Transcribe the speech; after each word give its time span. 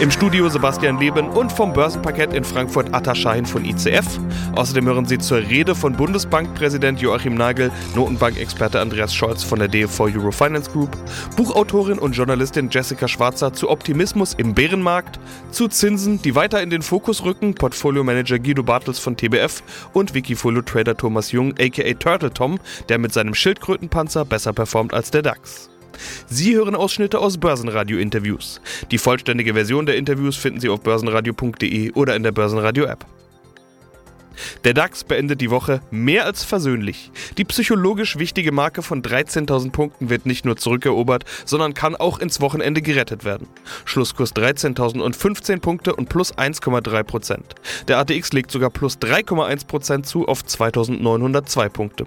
Im 0.00 0.10
Studio 0.10 0.48
Sebastian 0.48 0.98
Leben 0.98 1.28
und 1.28 1.52
vom 1.52 1.72
Börsenparkett 1.72 2.32
in 2.32 2.44
Frankfurt 2.44 2.92
Atta 2.92 3.14
Schein 3.14 3.46
von 3.46 3.64
ICF. 3.64 4.04
Außerdem 4.54 4.86
hören 4.86 5.06
Sie 5.06 5.18
zur 5.18 5.38
Rede 5.38 5.74
von 5.74 5.94
Bundesbankpräsident 5.94 7.00
Joachim 7.00 7.34
Nagel, 7.34 7.70
Notenbankexperte 7.94 8.80
Andreas 8.80 9.14
Scholz 9.14 9.42
von 9.42 9.58
der 9.58 9.68
DFV 9.68 10.00
Eurofinance 10.14 10.70
Group, 10.70 10.96
Buchautorin 11.36 11.98
und 11.98 12.16
Journalistin 12.16 12.68
Jessica 12.70 13.08
Schwarzer 13.08 13.52
zu 13.52 13.70
Optimismus 13.70 14.34
im 14.34 14.54
Bärenmarkt, 14.54 15.18
zu 15.50 15.68
Zinsen, 15.68 16.20
die 16.22 16.34
weiter 16.34 16.62
in 16.62 16.70
den 16.70 16.82
Fokus 16.82 17.24
rücken, 17.24 17.54
Portfolio-Manager 17.54 18.38
Guido 18.38 18.62
Bartels 18.62 18.98
von 18.98 19.16
TBF 19.16 19.62
und 19.92 20.14
Wikifolio-Trader 20.14 20.96
Thomas 20.96 21.32
Jung, 21.32 21.54
aka 21.58 21.94
Turtle 21.94 22.32
Tom, 22.32 22.58
der 22.88 22.98
mit 22.98 23.12
seinem 23.12 23.34
Schildkrötenpanzer 23.34 24.24
besser 24.24 24.52
performt 24.52 24.94
als 24.94 25.10
der 25.10 25.22
DAX. 25.22 25.70
Sie 26.26 26.54
hören 26.54 26.74
Ausschnitte 26.74 27.18
aus 27.18 27.38
Börsenradio-Interviews. 27.38 28.60
Die 28.90 28.98
vollständige 28.98 29.54
Version 29.54 29.86
der 29.86 29.96
Interviews 29.96 30.36
finden 30.36 30.60
Sie 30.60 30.68
auf 30.68 30.80
börsenradio.de 30.80 31.92
oder 31.92 32.16
in 32.16 32.22
der 32.22 32.32
Börsenradio-App. 32.32 33.06
Der 34.64 34.74
DAX 34.74 35.04
beendet 35.04 35.40
die 35.40 35.50
Woche 35.50 35.80
mehr 35.90 36.24
als 36.26 36.44
versöhnlich. 36.44 37.10
Die 37.38 37.44
psychologisch 37.44 38.18
wichtige 38.18 38.52
Marke 38.52 38.82
von 38.82 39.02
13.000 39.02 39.70
Punkten 39.70 40.10
wird 40.10 40.26
nicht 40.26 40.44
nur 40.44 40.56
zurückerobert, 40.56 41.24
sondern 41.44 41.74
kann 41.74 41.96
auch 41.96 42.18
ins 42.18 42.40
Wochenende 42.40 42.82
gerettet 42.82 43.24
werden. 43.24 43.48
Schlusskurs 43.84 44.34
13.015 44.34 45.60
Punkte 45.60 45.94
und 45.94 46.08
plus 46.08 46.34
1,3 46.34 47.02
Prozent. 47.02 47.54
Der 47.88 47.98
ATX 47.98 48.32
legt 48.32 48.50
sogar 48.50 48.70
plus 48.70 48.98
3,1 48.98 49.66
Prozent 49.66 50.06
zu 50.06 50.26
auf 50.26 50.42
2.902 50.42 51.68
Punkte. 51.68 52.06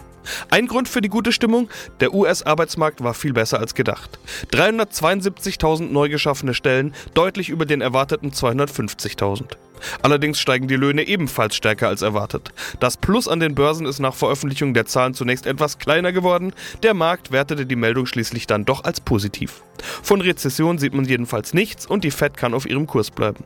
Ein 0.49 0.67
Grund 0.67 0.89
für 0.89 1.01
die 1.01 1.09
gute 1.09 1.31
Stimmung, 1.31 1.69
der 1.99 2.13
US-Arbeitsmarkt 2.13 3.03
war 3.03 3.13
viel 3.13 3.33
besser 3.33 3.59
als 3.59 3.75
gedacht. 3.75 4.19
372.000 4.51 5.89
neu 5.89 6.09
geschaffene 6.09 6.53
Stellen, 6.53 6.93
deutlich 7.13 7.49
über 7.49 7.65
den 7.65 7.81
erwarteten 7.81 8.31
250.000. 8.31 9.55
Allerdings 10.01 10.39
steigen 10.39 10.67
die 10.67 10.75
Löhne 10.75 11.07
ebenfalls 11.07 11.55
stärker 11.55 11.87
als 11.87 12.01
erwartet. 12.01 12.51
Das 12.79 12.97
Plus 12.97 13.27
an 13.27 13.39
den 13.39 13.55
Börsen 13.55 13.85
ist 13.85 13.99
nach 13.99 14.13
Veröffentlichung 14.13 14.73
der 14.73 14.85
Zahlen 14.85 15.13
zunächst 15.13 15.45
etwas 15.45 15.79
kleiner 15.79 16.11
geworden, 16.11 16.53
der 16.83 16.93
Markt 16.93 17.31
wertete 17.31 17.65
die 17.65 17.75
Meldung 17.75 18.05
schließlich 18.05 18.47
dann 18.47 18.65
doch 18.65 18.83
als 18.83 19.01
positiv. 19.01 19.63
Von 20.03 20.21
Rezession 20.21 20.77
sieht 20.77 20.93
man 20.93 21.05
jedenfalls 21.05 21.53
nichts 21.53 21.85
und 21.85 22.03
die 22.03 22.11
Fed 22.11 22.37
kann 22.37 22.53
auf 22.53 22.67
ihrem 22.67 22.87
Kurs 22.87 23.11
bleiben. 23.11 23.43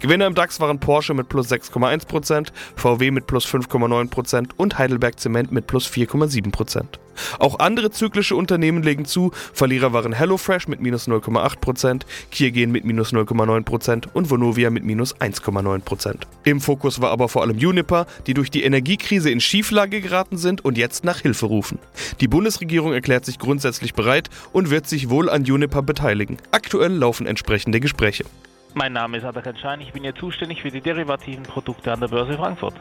Gewinner 0.00 0.26
im 0.26 0.34
DAX 0.34 0.60
waren 0.60 0.80
Porsche 0.80 1.14
mit 1.14 1.28
plus 1.28 1.50
6,1%, 1.50 2.48
VW 2.76 3.10
mit 3.10 3.26
plus 3.26 3.46
5,9% 3.46 4.50
und 4.56 4.78
Heidelberg 4.78 5.18
Zement 5.18 5.52
mit 5.52 5.66
plus 5.66 5.88
4,7%. 5.88 6.98
Auch 7.38 7.58
andere 7.58 7.90
zyklische 7.90 8.36
Unternehmen 8.36 8.82
legen 8.82 9.04
zu, 9.04 9.32
Verlierer 9.52 9.92
waren 9.92 10.12
HelloFresh 10.12 10.68
mit 10.68 10.80
minus 10.80 11.08
0,8%, 11.08 12.02
Kiergen 12.30 12.72
mit 12.72 12.84
minus 12.84 13.12
0,9% 13.12 14.06
und 14.12 14.30
Vonovia 14.30 14.70
mit 14.70 14.84
minus 14.84 15.16
1,9%. 15.16 16.14
Im 16.44 16.60
Fokus 16.60 17.00
war 17.00 17.10
aber 17.10 17.28
vor 17.28 17.42
allem 17.42 17.58
Juniper, 17.58 18.06
die 18.26 18.34
durch 18.34 18.50
die 18.50 18.62
Energiekrise 18.62 19.30
in 19.30 19.40
Schieflage 19.40 20.00
geraten 20.00 20.36
sind 20.36 20.64
und 20.64 20.78
jetzt 20.78 21.04
nach 21.04 21.20
Hilfe 21.20 21.46
rufen. 21.46 21.78
Die 22.20 22.28
Bundesregierung 22.28 22.92
erklärt 22.92 23.24
sich 23.24 23.38
grundsätzlich 23.38 23.94
bereit 23.94 24.30
und 24.52 24.70
wird 24.70 24.86
sich 24.86 25.10
wohl 25.10 25.28
an 25.28 25.44
Juniper 25.44 25.82
beteiligen. 25.82 26.38
Aktuell 26.50 26.92
laufen 26.92 27.26
entsprechende 27.26 27.80
Gespräche. 27.80 28.24
Mein 28.74 28.94
Name 28.94 29.18
ist 29.18 29.24
Atakan 29.24 29.56
Schein, 29.58 29.80
ich 29.82 29.92
bin 29.92 30.02
hier 30.02 30.14
zuständig 30.14 30.62
für 30.62 30.70
die 30.70 30.80
derivativen 30.80 31.42
Produkte 31.42 31.92
an 31.92 32.00
der 32.00 32.08
Börse 32.08 32.38
Frankfurt. 32.38 32.74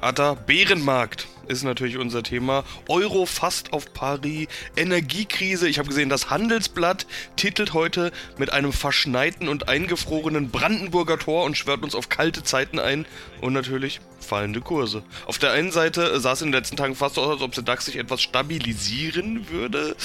Atta, 0.00 0.34
Bärenmarkt 0.34 1.28
ist 1.46 1.62
natürlich 1.62 1.98
unser 1.98 2.24
Thema. 2.24 2.64
Euro 2.88 3.24
fast 3.24 3.72
auf 3.72 3.94
Pari, 3.94 4.48
Energiekrise. 4.76 5.68
Ich 5.68 5.78
habe 5.78 5.88
gesehen, 5.88 6.08
das 6.08 6.30
Handelsblatt 6.30 7.06
titelt 7.36 7.74
heute 7.74 8.10
mit 8.36 8.52
einem 8.52 8.72
verschneiten 8.72 9.48
und 9.48 9.68
eingefrorenen 9.68 10.50
Brandenburger 10.50 11.18
Tor 11.18 11.44
und 11.44 11.56
schwört 11.56 11.84
uns 11.84 11.94
auf 11.94 12.08
kalte 12.08 12.42
Zeiten 12.42 12.78
ein. 12.80 13.06
Und 13.40 13.52
natürlich 13.52 14.00
fallende 14.18 14.60
Kurse. 14.60 15.04
Auf 15.26 15.38
der 15.38 15.52
einen 15.52 15.70
Seite 15.70 16.18
sah 16.18 16.32
es 16.32 16.42
in 16.42 16.48
den 16.48 16.54
letzten 16.54 16.76
Tagen 16.76 16.96
fast 16.96 17.14
so 17.14 17.22
aus, 17.22 17.34
als 17.34 17.42
ob 17.42 17.52
der 17.52 17.62
DAX 17.62 17.86
sich 17.86 17.96
etwas 17.96 18.20
stabilisieren 18.20 19.48
würde. 19.48 19.96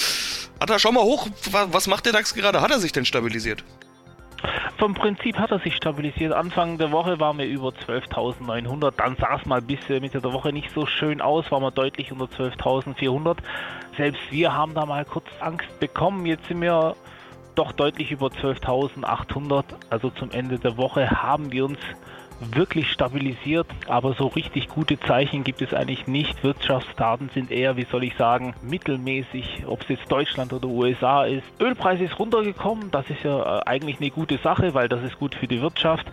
Atta, 0.59 0.77
schau 0.77 0.91
mal 0.91 1.03
hoch. 1.03 1.27
Was 1.51 1.87
macht 1.87 2.05
der 2.05 2.13
DAX 2.13 2.35
gerade? 2.35 2.61
Hat 2.61 2.71
er 2.71 2.79
sich 2.79 2.91
denn 2.91 3.05
stabilisiert? 3.05 3.63
Vom 4.79 4.93
Prinzip 4.93 5.37
hat 5.37 5.51
er 5.51 5.59
sich 5.59 5.75
stabilisiert. 5.75 6.31
Anfang 6.31 6.77
der 6.77 6.93
Woche 6.93 7.19
waren 7.19 7.37
wir 7.37 7.45
über 7.45 7.67
12.900. 7.67 8.93
Dann 8.95 9.17
sah 9.17 9.35
es 9.35 9.45
mal 9.45 9.61
bis 9.61 9.79
Mitte 9.89 10.21
der 10.21 10.31
Woche 10.31 10.53
nicht 10.53 10.71
so 10.73 10.85
schön 10.85 11.19
aus, 11.19 11.51
waren 11.51 11.63
wir 11.63 11.71
deutlich 11.71 12.13
unter 12.13 12.27
12.400. 12.27 13.39
Selbst 13.97 14.21
wir 14.31 14.55
haben 14.55 14.73
da 14.73 14.85
mal 14.85 15.03
kurz 15.03 15.25
Angst 15.41 15.67
bekommen. 15.81 16.25
Jetzt 16.25 16.47
sind 16.47 16.61
wir 16.61 16.95
doch 17.55 17.73
deutlich 17.73 18.11
über 18.11 18.27
12.800. 18.27 19.65
Also 19.89 20.11
zum 20.11 20.31
Ende 20.31 20.57
der 20.57 20.77
Woche 20.77 21.11
haben 21.11 21.51
wir 21.51 21.65
uns 21.65 21.79
wirklich 22.39 22.91
stabilisiert, 22.91 23.67
aber 23.87 24.13
so 24.13 24.27
richtig 24.27 24.69
gute 24.69 24.99
Zeichen 24.99 25.43
gibt 25.43 25.61
es 25.61 25.73
eigentlich 25.73 26.07
nicht. 26.07 26.43
Wirtschaftsdaten 26.43 27.29
sind 27.33 27.51
eher, 27.51 27.77
wie 27.77 27.85
soll 27.85 28.03
ich 28.03 28.15
sagen, 28.15 28.53
mittelmäßig, 28.61 29.63
ob 29.67 29.81
es 29.81 29.89
jetzt 29.89 30.11
Deutschland 30.11 30.53
oder 30.53 30.67
USA 30.67 31.25
ist. 31.25 31.43
Ölpreis 31.59 31.99
ist 31.99 32.17
runtergekommen, 32.17 32.91
das 32.91 33.09
ist 33.09 33.23
ja 33.23 33.59
äh, 33.59 33.61
eigentlich 33.65 33.99
eine 33.99 34.09
gute 34.09 34.37
Sache, 34.37 34.73
weil 34.73 34.87
das 34.87 35.03
ist 35.03 35.19
gut 35.19 35.35
für 35.35 35.47
die 35.47 35.61
Wirtschaft. 35.61 36.07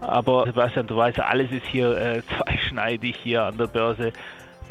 Aber 0.00 0.44
Sebastian, 0.46 0.88
du 0.88 0.96
weißt 0.96 1.18
ja, 1.18 1.24
alles 1.24 1.50
ist 1.52 1.66
hier 1.66 1.96
äh, 1.96 2.22
zweischneidig 2.36 3.16
hier 3.22 3.44
an 3.44 3.56
der 3.56 3.68
Börse. 3.68 4.12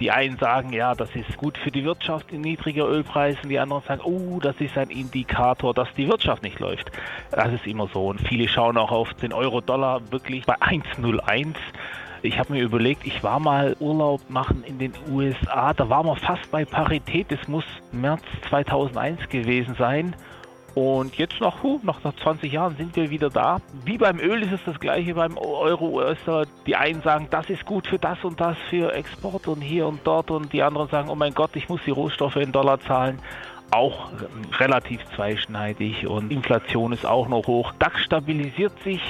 Die 0.01 0.09
einen 0.09 0.37
sagen, 0.39 0.73
ja, 0.73 0.95
das 0.95 1.15
ist 1.15 1.37
gut 1.37 1.59
für 1.59 1.69
die 1.69 1.85
Wirtschaft, 1.85 2.31
in 2.31 2.41
niedriger 2.41 2.87
Ölpreis, 2.87 3.37
und 3.43 3.49
die 3.49 3.59
anderen 3.59 3.83
sagen, 3.83 4.01
oh, 4.03 4.39
das 4.39 4.59
ist 4.59 4.75
ein 4.75 4.89
Indikator, 4.89 5.75
dass 5.75 5.93
die 5.95 6.07
Wirtschaft 6.07 6.41
nicht 6.41 6.59
läuft. 6.59 6.91
Das 7.29 7.53
ist 7.53 7.67
immer 7.67 7.87
so. 7.87 8.07
Und 8.07 8.19
viele 8.19 8.47
schauen 8.47 8.77
auch 8.77 8.89
auf 8.91 9.13
den 9.13 9.31
Euro-Dollar 9.31 10.11
wirklich 10.11 10.43
bei 10.47 10.55
1,01. 10.55 11.53
Ich 12.23 12.39
habe 12.39 12.53
mir 12.53 12.63
überlegt, 12.63 13.05
ich 13.05 13.23
war 13.23 13.39
mal 13.39 13.75
Urlaub 13.79 14.27
machen 14.27 14.63
in 14.63 14.79
den 14.79 14.93
USA, 15.11 15.73
da 15.73 15.87
waren 15.89 16.07
wir 16.07 16.15
fast 16.15 16.49
bei 16.49 16.65
Parität, 16.65 17.31
das 17.31 17.47
muss 17.47 17.65
März 17.91 18.23
2001 18.49 19.29
gewesen 19.29 19.75
sein. 19.75 20.15
Und 20.73 21.17
jetzt 21.17 21.39
nach, 21.41 21.63
huh, 21.63 21.79
nach 21.83 21.99
20 22.01 22.51
Jahren 22.51 22.77
sind 22.77 22.95
wir 22.95 23.09
wieder 23.09 23.29
da. 23.29 23.59
Wie 23.83 23.97
beim 23.97 24.19
Öl 24.19 24.41
ist 24.43 24.53
es 24.53 24.61
das 24.65 24.79
gleiche 24.79 25.15
beim 25.15 25.37
Euro-US-Dollar. 25.37 26.45
Die 26.65 26.75
einen 26.75 27.01
sagen, 27.01 27.27
das 27.29 27.49
ist 27.49 27.65
gut 27.65 27.87
für 27.87 27.99
das 27.99 28.23
und 28.23 28.39
das, 28.39 28.57
für 28.69 28.93
Export 28.93 29.47
und 29.47 29.61
hier 29.61 29.87
und 29.87 29.99
dort. 30.05 30.31
Und 30.31 30.53
die 30.53 30.63
anderen 30.63 30.87
sagen, 30.87 31.09
oh 31.09 31.15
mein 31.15 31.33
Gott, 31.33 31.51
ich 31.55 31.67
muss 31.67 31.81
die 31.85 31.91
Rohstoffe 31.91 32.37
in 32.37 32.51
Dollar 32.51 32.79
zahlen. 32.79 33.19
Auch 33.71 34.09
relativ 34.59 35.01
zweischneidig 35.15 36.07
und 36.07 36.31
Inflation 36.31 36.93
ist 36.93 37.05
auch 37.05 37.27
noch 37.27 37.47
hoch. 37.47 37.73
DAX 37.79 38.01
stabilisiert 38.01 38.73
sich, 38.83 39.01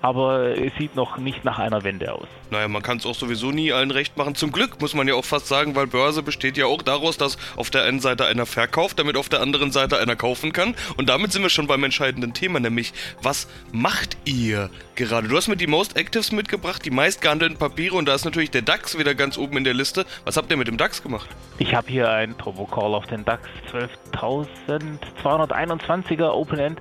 aber 0.00 0.56
es 0.56 0.72
sieht 0.78 0.94
noch 0.94 1.18
nicht 1.18 1.44
nach 1.44 1.58
einer 1.58 1.84
Wende 1.84 2.12
aus. 2.12 2.28
Naja, 2.50 2.68
man 2.68 2.82
kann 2.82 2.98
es 2.98 3.06
auch 3.06 3.14
sowieso 3.14 3.50
nie 3.50 3.72
allen 3.72 3.90
recht 3.90 4.16
machen. 4.16 4.34
Zum 4.34 4.52
Glück 4.52 4.80
muss 4.80 4.94
man 4.94 5.08
ja 5.08 5.14
auch 5.14 5.24
fast 5.24 5.48
sagen, 5.48 5.74
weil 5.74 5.86
Börse 5.86 6.22
besteht 6.22 6.56
ja 6.56 6.66
auch 6.66 6.82
daraus, 6.82 7.18
dass 7.18 7.36
auf 7.56 7.70
der 7.70 7.84
einen 7.84 8.00
Seite 8.00 8.26
einer 8.26 8.46
verkauft, 8.46 8.98
damit 8.98 9.16
auf 9.16 9.28
der 9.28 9.40
anderen 9.40 9.72
Seite 9.72 9.98
einer 9.98 10.16
kaufen 10.16 10.52
kann. 10.52 10.74
Und 10.96 11.08
damit 11.08 11.32
sind 11.32 11.42
wir 11.42 11.50
schon 11.50 11.66
beim 11.66 11.84
entscheidenden 11.84 12.32
Thema, 12.32 12.60
nämlich 12.60 12.92
was 13.22 13.48
macht 13.72 14.16
ihr 14.24 14.70
gerade? 14.94 15.28
Du 15.28 15.36
hast 15.36 15.48
mir 15.48 15.56
die 15.56 15.66
Most 15.66 15.96
Actives 15.96 16.32
mitgebracht, 16.32 16.84
die 16.84 16.90
meist 16.90 17.20
gehandelten 17.20 17.58
Papiere 17.58 17.96
und 17.96 18.06
da 18.06 18.14
ist 18.14 18.24
natürlich 18.24 18.50
der 18.50 18.62
DAX 18.62 18.98
wieder 18.98 19.14
ganz 19.14 19.36
oben 19.36 19.56
in 19.56 19.64
der 19.64 19.74
Liste. 19.74 20.06
Was 20.24 20.36
habt 20.36 20.50
ihr 20.50 20.56
mit 20.56 20.68
dem 20.68 20.76
DAX 20.76 21.02
gemacht? 21.02 21.28
Ich 21.58 21.74
habe 21.74 21.88
hier 21.88 22.10
einen 22.10 22.36
Turbo 22.38 22.66
Call 22.66 22.94
auf 22.94 23.06
den 23.06 23.24
DAX 23.24 23.48
12.221er 23.72 26.30
Open 26.30 26.58
End. 26.58 26.80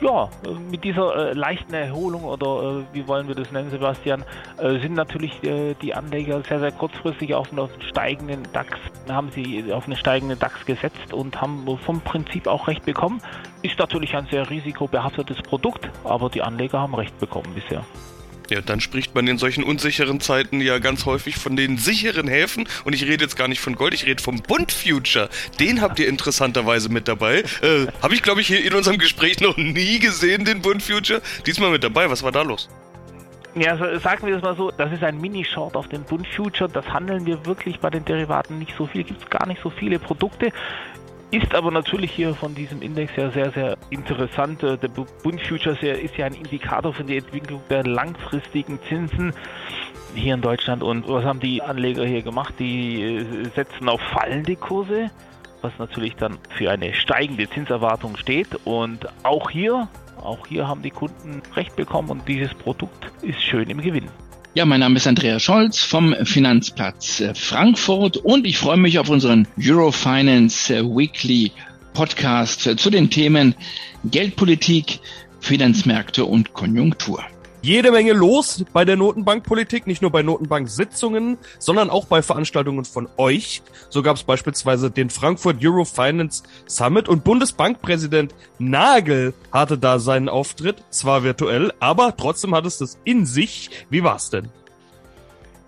Ja, 0.00 0.30
mit 0.70 0.84
dieser 0.84 1.30
äh, 1.30 1.32
leichten 1.32 1.74
Erholung 1.74 2.24
oder 2.24 2.51
äh, 2.60 2.84
wie 2.92 3.06
wollen 3.08 3.28
wir 3.28 3.34
das 3.34 3.50
nennen, 3.52 3.70
Sebastian, 3.70 4.24
äh, 4.58 4.78
sind 4.80 4.94
natürlich 4.94 5.42
äh, 5.44 5.74
die 5.80 5.94
Anleger 5.94 6.42
sehr, 6.42 6.60
sehr 6.60 6.72
kurzfristig 6.72 7.34
auf 7.34 7.50
einen 7.52 7.68
steigenden 7.88 8.42
DAX, 8.52 8.78
haben 9.08 9.30
sie 9.30 9.72
auf 9.72 9.86
einen 9.86 9.96
steigenden 9.96 10.38
DAX 10.38 10.64
gesetzt 10.66 11.12
und 11.12 11.40
haben 11.40 11.66
vom 11.84 12.00
Prinzip 12.00 12.46
auch 12.46 12.68
recht 12.68 12.84
bekommen. 12.84 13.20
Ist 13.62 13.78
natürlich 13.78 14.14
ein 14.16 14.26
sehr 14.26 14.48
risikobehaftetes 14.50 15.42
Produkt, 15.42 15.88
aber 16.04 16.28
die 16.28 16.42
Anleger 16.42 16.80
haben 16.80 16.94
recht 16.94 17.18
bekommen 17.18 17.54
bisher. 17.54 17.84
Ja, 18.52 18.60
dann 18.60 18.80
spricht 18.80 19.14
man 19.14 19.26
in 19.28 19.38
solchen 19.38 19.64
unsicheren 19.64 20.20
Zeiten 20.20 20.60
ja 20.60 20.78
ganz 20.78 21.06
häufig 21.06 21.36
von 21.36 21.56
den 21.56 21.78
sicheren 21.78 22.28
Häfen. 22.28 22.68
Und 22.84 22.92
ich 22.92 23.04
rede 23.04 23.24
jetzt 23.24 23.34
gar 23.34 23.48
nicht 23.48 23.60
von 23.60 23.76
Gold, 23.76 23.94
ich 23.94 24.04
rede 24.04 24.22
vom 24.22 24.42
Bund 24.42 24.70
Future. 24.72 25.30
Den 25.58 25.80
habt 25.80 25.98
ihr 25.98 26.06
interessanterweise 26.06 26.90
mit 26.90 27.08
dabei. 27.08 27.44
Äh, 27.62 27.86
Habe 28.02 28.14
ich, 28.14 28.22
glaube 28.22 28.42
ich, 28.42 28.48
hier 28.48 28.62
in 28.62 28.74
unserem 28.74 28.98
Gespräch 28.98 29.40
noch 29.40 29.56
nie 29.56 30.00
gesehen, 30.00 30.44
den 30.44 30.60
Bund 30.60 30.82
Future. 30.82 31.22
Diesmal 31.46 31.70
mit 31.70 31.82
dabei. 31.82 32.10
Was 32.10 32.22
war 32.22 32.30
da 32.30 32.42
los? 32.42 32.68
Ja, 33.54 33.70
also 33.70 33.98
sagen 34.00 34.26
wir 34.26 34.36
es 34.36 34.42
mal 34.42 34.54
so, 34.54 34.70
das 34.70 34.92
ist 34.92 35.02
ein 35.02 35.18
Mini-Short 35.18 35.74
auf 35.74 35.88
den 35.88 36.02
Bund 36.04 36.26
Future. 36.28 36.68
Das 36.70 36.86
handeln 36.86 37.24
wir 37.24 37.46
wirklich 37.46 37.80
bei 37.80 37.88
den 37.88 38.04
Derivaten 38.04 38.58
nicht 38.58 38.74
so 38.76 38.86
viel. 38.86 39.02
Gibt 39.02 39.22
es 39.22 39.30
gar 39.30 39.46
nicht 39.46 39.62
so 39.62 39.70
viele 39.70 39.98
Produkte 39.98 40.52
Ist 41.32 41.54
aber 41.54 41.70
natürlich 41.70 42.12
hier 42.12 42.34
von 42.34 42.54
diesem 42.54 42.82
Index 42.82 43.16
ja 43.16 43.30
sehr, 43.30 43.50
sehr 43.52 43.78
interessant. 43.88 44.60
Der 44.60 44.76
Bund 44.76 45.40
Futures 45.40 45.82
ist 45.82 46.14
ja 46.18 46.26
ein 46.26 46.34
Indikator 46.34 46.92
für 46.92 47.04
die 47.04 47.16
Entwicklung 47.16 47.62
der 47.70 47.84
langfristigen 47.84 48.78
Zinsen 48.86 49.32
hier 50.14 50.34
in 50.34 50.42
Deutschland. 50.42 50.82
Und 50.82 51.08
was 51.08 51.24
haben 51.24 51.40
die 51.40 51.62
Anleger 51.62 52.04
hier 52.04 52.20
gemacht? 52.20 52.52
Die 52.58 53.02
äh, 53.02 53.48
setzen 53.54 53.88
auf 53.88 54.02
fallende 54.12 54.56
Kurse, 54.56 55.10
was 55.62 55.72
natürlich 55.78 56.16
dann 56.16 56.36
für 56.50 56.70
eine 56.70 56.92
steigende 56.92 57.48
Zinserwartung 57.48 58.18
steht. 58.18 58.48
Und 58.64 59.08
auch 59.22 59.48
hier, 59.48 59.88
auch 60.22 60.46
hier 60.46 60.68
haben 60.68 60.82
die 60.82 60.90
Kunden 60.90 61.40
recht 61.56 61.74
bekommen 61.76 62.10
und 62.10 62.28
dieses 62.28 62.52
Produkt 62.52 63.10
ist 63.22 63.42
schön 63.42 63.70
im 63.70 63.80
Gewinn. 63.80 64.10
Ja, 64.54 64.66
mein 64.66 64.80
Name 64.80 64.96
ist 64.96 65.06
Andreas 65.06 65.42
Scholz 65.42 65.78
vom 65.78 66.14
Finanzplatz 66.26 67.20
äh, 67.20 67.34
Frankfurt 67.34 68.18
und 68.18 68.46
ich 68.46 68.58
freue 68.58 68.76
mich 68.76 68.98
auf 68.98 69.08
unseren 69.08 69.48
Eurofinance 69.58 70.74
äh, 70.74 70.84
Weekly 70.84 71.52
Podcast 71.94 72.60
zu 72.78 72.90
den 72.90 73.08
Themen 73.08 73.54
Geldpolitik, 74.04 75.00
Finanzmärkte 75.40 76.26
und 76.26 76.52
Konjunktur 76.52 77.24
jede 77.62 77.92
Menge 77.92 78.12
los 78.12 78.64
bei 78.72 78.84
der 78.84 78.96
Notenbankpolitik, 78.96 79.86
nicht 79.86 80.02
nur 80.02 80.10
bei 80.10 80.22
Notenbank-Sitzungen, 80.22 81.38
sondern 81.58 81.90
auch 81.90 82.06
bei 82.06 82.20
Veranstaltungen 82.20 82.84
von 82.84 83.08
euch. 83.16 83.62
So 83.88 84.02
gab 84.02 84.16
es 84.16 84.24
beispielsweise 84.24 84.90
den 84.90 85.10
Frankfurt 85.10 85.64
Euro 85.64 85.84
Finance 85.84 86.42
Summit 86.66 87.08
und 87.08 87.24
Bundesbankpräsident 87.24 88.34
Nagel 88.58 89.32
hatte 89.52 89.78
da 89.78 89.98
seinen 89.98 90.28
Auftritt, 90.28 90.82
zwar 90.90 91.22
virtuell, 91.22 91.72
aber 91.80 92.16
trotzdem 92.16 92.54
hat 92.54 92.66
es 92.66 92.78
das 92.78 92.98
in 93.04 93.24
sich. 93.24 93.70
Wie 93.90 94.02
war's 94.02 94.30
denn? 94.30 94.48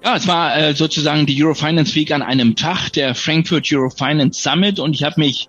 Ja, 0.04 0.16
es 0.16 0.26
war 0.26 0.54
äh, 0.54 0.74
sozusagen 0.74 1.24
die 1.24 1.42
Eurofinance 1.42 1.94
Week 1.94 2.10
an 2.10 2.20
einem 2.20 2.56
Tag, 2.56 2.90
der 2.90 3.14
Frankfurt 3.14 3.72
Eurofinance 3.72 4.42
Summit 4.42 4.78
und 4.78 4.94
ich 4.94 5.02
habe 5.02 5.18
mich 5.18 5.48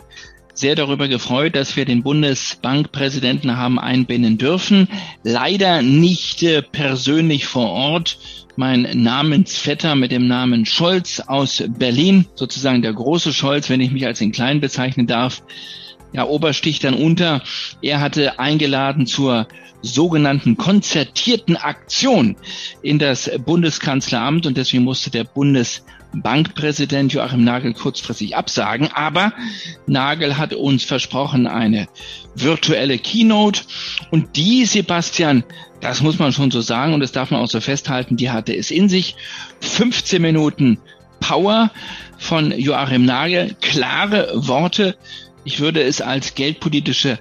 sehr 0.55 0.75
darüber 0.75 1.07
gefreut, 1.07 1.55
dass 1.55 1.75
wir 1.75 1.85
den 1.85 2.01
Bundesbankpräsidenten 2.01 3.57
haben 3.57 3.77
einbinden 3.77 4.37
dürfen. 4.37 4.87
Leider 5.23 5.81
nicht 5.81 6.41
äh, 6.43 6.61
persönlich 6.61 7.45
vor 7.45 7.69
Ort. 7.69 8.17
Mein 8.55 8.87
Namensvetter 8.93 9.95
mit 9.95 10.13
dem 10.13 10.27
Namen 10.27 10.65
Scholz 10.65 11.19
aus 11.19 11.63
Berlin, 11.77 12.25
sozusagen 12.35 12.81
der 12.81 12.93
große 12.93 13.33
Scholz, 13.33 13.69
wenn 13.69 13.81
ich 13.81 13.91
mich 13.91 14.05
als 14.05 14.19
den 14.19 14.31
Kleinen 14.31 14.61
bezeichnen 14.61 15.07
darf, 15.07 15.43
ja, 16.13 16.25
Oberstich 16.25 16.79
dann 16.79 16.93
unter. 16.93 17.41
Er 17.81 17.99
hatte 17.99 18.39
eingeladen 18.39 19.05
zur 19.05 19.47
sogenannten 19.81 20.55
konzertierten 20.55 21.57
Aktion 21.57 22.37
in 22.81 22.97
das 22.97 23.29
Bundeskanzleramt 23.45 24.45
und 24.45 24.55
deswegen 24.55 24.83
musste 24.83 25.11
der 25.11 25.25
Bundes 25.25 25.83
Bankpräsident 26.21 27.13
Joachim 27.13 27.43
Nagel 27.43 27.73
kurzfristig 27.73 28.35
absagen. 28.35 28.89
Aber 28.93 29.33
Nagel 29.87 30.37
hat 30.37 30.53
uns 30.53 30.83
versprochen 30.83 31.47
eine 31.47 31.87
virtuelle 32.35 32.97
Keynote 32.97 33.61
und 34.11 34.35
die, 34.35 34.65
Sebastian, 34.65 35.43
das 35.81 36.01
muss 36.01 36.19
man 36.19 36.33
schon 36.33 36.51
so 36.51 36.61
sagen 36.61 36.93
und 36.93 36.99
das 36.99 37.11
darf 37.11 37.31
man 37.31 37.41
auch 37.41 37.49
so 37.49 37.61
festhalten, 37.61 38.17
die 38.17 38.31
hatte 38.31 38.55
es 38.55 38.71
in 38.71 38.89
sich. 38.89 39.15
15 39.61 40.21
Minuten 40.21 40.79
Power 41.19 41.71
von 42.17 42.51
Joachim 42.57 43.05
Nagel, 43.05 43.55
klare 43.61 44.31
Worte. 44.35 44.95
Ich 45.43 45.59
würde 45.59 45.83
es 45.83 46.01
als 46.01 46.35
geldpolitische 46.35 47.19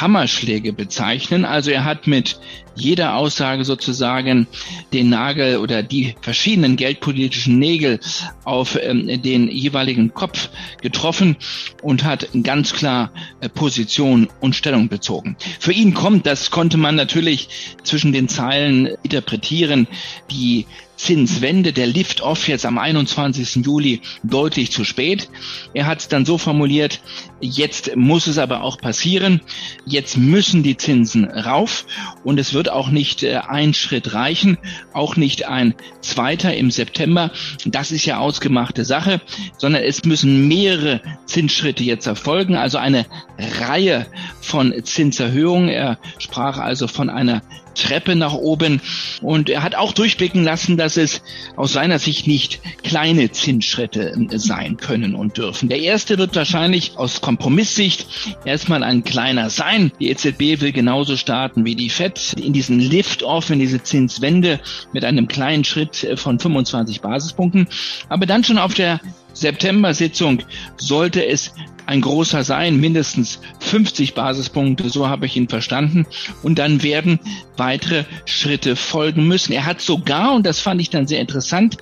Hammerschläge 0.00 0.72
bezeichnen. 0.72 1.44
Also 1.44 1.70
er 1.70 1.84
hat 1.84 2.06
mit 2.06 2.38
jeder 2.74 3.14
Aussage 3.14 3.64
sozusagen 3.64 4.48
den 4.92 5.08
Nagel 5.08 5.58
oder 5.58 5.82
die 5.82 6.16
verschiedenen 6.20 6.76
geldpolitischen 6.76 7.58
Nägel 7.58 8.00
auf 8.44 8.76
ähm, 8.80 9.22
den 9.22 9.48
jeweiligen 9.48 10.12
Kopf 10.12 10.50
getroffen 10.82 11.36
und 11.82 12.04
hat 12.04 12.28
ganz 12.42 12.72
klar 12.72 13.12
äh, 13.40 13.48
Position 13.48 14.28
und 14.40 14.56
Stellung 14.56 14.88
bezogen. 14.88 15.36
Für 15.60 15.72
ihn 15.72 15.94
kommt, 15.94 16.26
das 16.26 16.50
konnte 16.50 16.76
man 16.76 16.96
natürlich 16.96 17.48
zwischen 17.84 18.12
den 18.12 18.28
Zeilen 18.28 18.86
interpretieren, 19.04 19.86
die 20.30 20.66
Zinswende, 21.04 21.74
der 21.74 21.86
Lift-Off 21.86 22.48
jetzt 22.48 22.64
am 22.64 22.78
21. 22.78 23.56
Juli 23.66 24.00
deutlich 24.22 24.72
zu 24.72 24.84
spät. 24.84 25.28
Er 25.74 25.84
hat 25.84 25.98
es 25.98 26.08
dann 26.08 26.24
so 26.24 26.38
formuliert, 26.38 27.02
jetzt 27.42 27.94
muss 27.94 28.26
es 28.26 28.38
aber 28.38 28.62
auch 28.62 28.78
passieren, 28.78 29.42
jetzt 29.84 30.16
müssen 30.16 30.62
die 30.62 30.78
Zinsen 30.78 31.26
rauf 31.26 31.84
und 32.24 32.40
es 32.40 32.54
wird 32.54 32.70
auch 32.70 32.88
nicht 32.88 33.22
äh, 33.22 33.36
ein 33.46 33.74
Schritt 33.74 34.14
reichen, 34.14 34.56
auch 34.94 35.16
nicht 35.16 35.46
ein 35.46 35.74
zweiter 36.00 36.56
im 36.56 36.70
September. 36.70 37.30
Das 37.66 37.92
ist 37.92 38.06
ja 38.06 38.16
ausgemachte 38.16 38.86
Sache, 38.86 39.20
sondern 39.58 39.82
es 39.82 40.06
müssen 40.06 40.48
mehrere 40.48 41.02
Zinsschritte 41.26 41.84
jetzt 41.84 42.06
erfolgen, 42.06 42.56
also 42.56 42.78
eine 42.78 43.04
Reihe 43.38 44.06
von 44.40 44.72
Zinserhöhungen. 44.82 45.68
Er 45.68 45.98
sprach 46.16 46.56
also 46.56 46.88
von 46.88 47.10
einer 47.10 47.42
Treppe 47.74 48.16
nach 48.16 48.34
oben. 48.34 48.80
Und 49.22 49.50
er 49.50 49.62
hat 49.62 49.74
auch 49.74 49.92
durchblicken 49.92 50.44
lassen, 50.44 50.76
dass 50.76 50.96
es 50.96 51.22
aus 51.56 51.72
seiner 51.72 51.98
Sicht 51.98 52.26
nicht 52.26 52.60
kleine 52.82 53.30
Zinsschritte 53.30 54.12
äh, 54.12 54.38
sein 54.38 54.76
können 54.76 55.14
und 55.14 55.36
dürfen. 55.36 55.68
Der 55.68 55.80
erste 55.80 56.18
wird 56.18 56.36
wahrscheinlich 56.36 56.96
aus 56.96 57.20
Kompromisssicht 57.20 58.06
erstmal 58.44 58.82
ein 58.82 59.04
kleiner 59.04 59.50
sein. 59.50 59.92
Die 60.00 60.08
EZB 60.08 60.60
will 60.60 60.72
genauso 60.72 61.16
starten 61.16 61.64
wie 61.64 61.74
die 61.74 61.90
FED 61.90 62.34
in 62.34 62.52
diesen 62.52 62.80
Lift-Off, 62.80 63.50
in 63.50 63.58
diese 63.58 63.82
Zinswende 63.82 64.60
mit 64.92 65.04
einem 65.04 65.28
kleinen 65.28 65.64
Schritt 65.64 66.04
äh, 66.04 66.16
von 66.16 66.38
25 66.38 67.00
Basispunkten. 67.00 67.68
Aber 68.08 68.26
dann 68.26 68.44
schon 68.44 68.58
auf 68.58 68.74
der 68.74 69.00
September-Sitzung 69.34 70.42
sollte 70.76 71.26
es 71.26 71.52
ein 71.86 72.00
großer 72.00 72.44
sein, 72.44 72.80
mindestens 72.80 73.40
50 73.60 74.14
Basispunkte, 74.14 74.88
so 74.88 75.08
habe 75.08 75.26
ich 75.26 75.36
ihn 75.36 75.48
verstanden. 75.48 76.06
Und 76.42 76.58
dann 76.58 76.82
werden 76.82 77.20
weitere 77.56 78.04
Schritte 78.24 78.74
folgen 78.76 79.28
müssen. 79.28 79.52
Er 79.52 79.66
hat 79.66 79.80
sogar, 79.80 80.34
und 80.34 80.46
das 80.46 80.60
fand 80.60 80.80
ich 80.80 80.90
dann 80.90 81.06
sehr 81.06 81.20
interessant, 81.20 81.76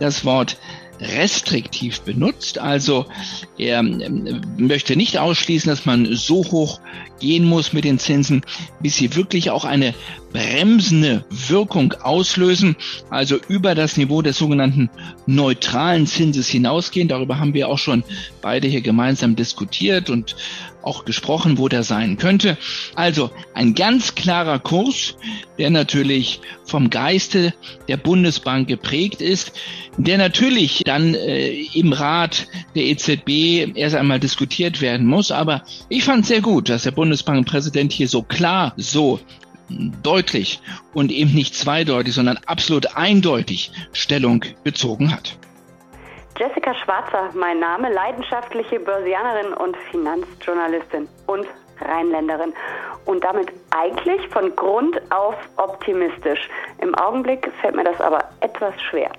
das 0.00 0.24
Wort 0.24 0.58
restriktiv 1.00 2.00
benutzt. 2.00 2.58
Also 2.58 3.06
er 3.56 3.80
ähm, 3.80 4.42
möchte 4.56 4.96
nicht 4.96 5.18
ausschließen, 5.18 5.68
dass 5.68 5.86
man 5.86 6.14
so 6.14 6.44
hoch 6.44 6.80
gehen 7.20 7.44
muss 7.44 7.72
mit 7.72 7.84
den 7.84 7.98
Zinsen, 7.98 8.42
bis 8.80 8.96
sie 8.96 9.14
wirklich 9.14 9.50
auch 9.50 9.64
eine 9.64 9.94
bremsende 10.32 11.24
Wirkung 11.30 11.94
auslösen, 11.94 12.76
also 13.10 13.38
über 13.48 13.74
das 13.74 13.96
Niveau 13.96 14.22
des 14.22 14.38
sogenannten 14.38 14.90
neutralen 15.26 16.06
Zinses 16.06 16.48
hinausgehen. 16.48 17.08
Darüber 17.08 17.38
haben 17.38 17.54
wir 17.54 17.68
auch 17.68 17.78
schon 17.78 18.04
beide 18.42 18.68
hier 18.68 18.82
gemeinsam 18.82 19.36
diskutiert 19.36 20.10
und 20.10 20.36
auch 20.88 21.04
gesprochen, 21.04 21.58
wo 21.58 21.68
der 21.68 21.82
sein 21.82 22.16
könnte. 22.16 22.56
Also 22.94 23.30
ein 23.54 23.74
ganz 23.74 24.14
klarer 24.14 24.58
Kurs, 24.58 25.16
der 25.58 25.70
natürlich 25.70 26.40
vom 26.64 26.88
Geiste 26.88 27.52
der 27.88 27.98
Bundesbank 27.98 28.68
geprägt 28.68 29.20
ist, 29.20 29.52
der 29.98 30.16
natürlich 30.16 30.82
dann 30.84 31.14
äh, 31.14 31.50
im 31.74 31.92
Rat 31.92 32.46
der 32.74 32.84
EZB 32.84 33.76
erst 33.76 33.96
einmal 33.96 34.18
diskutiert 34.18 34.80
werden 34.80 35.06
muss. 35.06 35.30
Aber 35.30 35.62
ich 35.88 36.04
fand 36.04 36.24
sehr 36.24 36.40
gut, 36.40 36.70
dass 36.70 36.84
der 36.84 36.92
Bundesbankpräsident 36.92 37.92
hier 37.92 38.08
so 38.08 38.22
klar, 38.22 38.72
so 38.76 39.20
deutlich 40.02 40.60
und 40.94 41.12
eben 41.12 41.34
nicht 41.34 41.54
zweideutig, 41.54 42.14
sondern 42.14 42.38
absolut 42.46 42.96
eindeutig 42.96 43.70
Stellung 43.92 44.44
bezogen 44.64 45.12
hat. 45.12 45.36
Jessica 46.38 46.72
Schwarzer, 46.72 47.30
mein 47.34 47.58
Name, 47.58 47.92
leidenschaftliche 47.92 48.78
Börsianerin 48.78 49.54
und 49.54 49.76
Finanzjournalistin 49.90 51.08
und 51.26 51.48
Rheinländerin 51.80 52.54
und 53.06 53.24
damit 53.24 53.48
eigentlich 53.70 54.28
von 54.28 54.54
Grund 54.54 55.00
auf 55.10 55.34
optimistisch. 55.56 56.48
Im 56.80 56.94
Augenblick 56.94 57.50
fällt 57.60 57.74
mir 57.74 57.82
das 57.82 58.00
aber 58.00 58.22
etwas 58.40 58.80
schwer. 58.82 59.10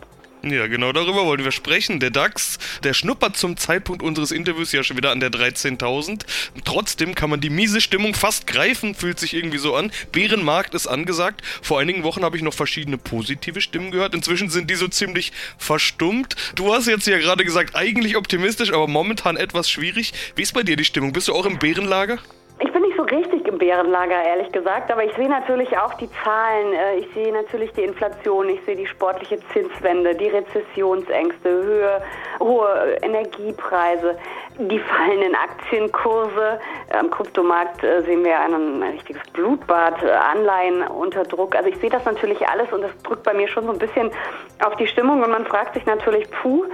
Ja, 0.42 0.68
genau 0.68 0.94
darüber 0.94 1.26
wollten 1.26 1.44
wir 1.44 1.52
sprechen. 1.52 2.00
Der 2.00 2.12
DAX, 2.12 2.60
der 2.84 2.94
schnuppert 2.94 3.36
zum 3.36 3.58
Zeitpunkt 3.58 4.02
unseres 4.02 4.32
Interviews 4.32 4.72
ja 4.72 4.84
schon 4.84 4.96
wieder 4.96 5.12
an 5.12 5.20
der 5.20 5.32
13.000. 5.32 6.22
Trotzdem 6.64 7.14
kann 7.14 7.30
man 7.30 7.42
die 7.42 7.50
miese 7.50 7.82
Stimmung 7.82 8.14
fast 8.14 8.48
greifen, 8.48 8.96
fühlt 8.96 9.20
sich 9.20 9.34
irgendwie 9.34 9.58
so 9.58 9.76
an. 9.76 9.92
Bärenmarkt 10.14 10.76
ist 10.76 10.88
angesagt. 10.88 11.42
Vor 11.62 11.82
einigen 11.82 12.04
Wochen 12.04 12.24
habe 12.24 12.38
ich 12.38 12.44
noch 12.44 12.54
verschiedene 12.54 12.98
positive 12.98 13.60
Stimmen 13.60 13.92
gehört. 13.92 14.16
Inzwischen 14.16 14.50
sind 14.50 14.70
die 14.70 14.76
so 14.76 14.88
ziemlich 14.88 15.34
verstummt. 15.58 16.38
Du 16.56 16.74
hast 16.74 16.88
jetzt 16.88 17.06
ja 17.06 17.18
gerade 17.18 17.44
gesagt, 17.44 17.76
eigentlich 17.76 18.16
optimistisch, 18.16 18.72
aber 18.72 18.88
momentan 18.88 19.36
etwas 19.36 19.70
schwierig. 19.70 20.14
Wie 20.38 20.44
ist 20.44 20.54
bei 20.54 20.64
dir 20.64 20.78
die 20.78 20.86
Stimmung? 20.86 21.12
Bist 21.12 21.28
du 21.28 21.36
auch 21.36 21.46
im 21.46 21.60
Bärenlager? 21.60 22.18
So 23.00 23.06
richtig 23.06 23.48
im 23.48 23.58
Bärenlager, 23.58 24.22
ehrlich 24.22 24.52
gesagt. 24.52 24.92
Aber 24.92 25.06
ich 25.06 25.14
sehe 25.14 25.30
natürlich 25.30 25.78
auch 25.78 25.94
die 25.94 26.10
Zahlen. 26.22 26.74
Äh, 26.74 26.98
ich 26.98 27.08
sehe 27.14 27.32
natürlich 27.32 27.72
die 27.72 27.84
Inflation. 27.84 28.50
Ich 28.50 28.60
sehe 28.66 28.76
die 28.76 28.88
sportliche 28.88 29.40
Zinswende, 29.54 30.14
die 30.16 30.28
Rezessionsängste, 30.28 31.50
Höhe, 31.50 32.02
hohe 32.42 32.98
Energiepreise, 33.02 34.18
die 34.58 34.80
fallenden 34.80 35.34
Aktienkurse. 35.34 36.60
Am 36.92 37.10
Kryptomarkt 37.10 37.82
äh, 37.86 38.02
sehen 38.02 38.26
wir 38.26 38.38
ein 38.38 38.84
richtiges 38.84 39.24
Blutbad, 39.32 40.04
äh, 40.04 40.10
Anleihen 40.10 40.86
unter 40.88 41.24
Druck. 41.24 41.56
Also 41.56 41.70
ich 41.70 41.78
sehe 41.78 41.90
das 41.90 42.04
natürlich 42.04 42.46
alles 42.50 42.70
und 42.74 42.82
das 42.82 42.92
drückt 43.04 43.24
bei 43.24 43.34
mir 43.34 43.48
schon 43.48 43.64
so 43.64 43.72
ein 43.72 43.80
bisschen 43.80 44.12
auf 44.66 44.76
die 44.76 44.88
Stimmung 44.88 45.24
und 45.24 45.32
man 45.32 45.46
fragt 45.46 45.74
sich 45.76 45.86
natürlich, 45.86 46.30
puh, 46.30 46.66